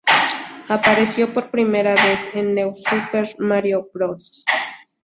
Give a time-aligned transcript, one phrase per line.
[0.67, 4.43] Apareció por primera vez en New Super Mario Bros.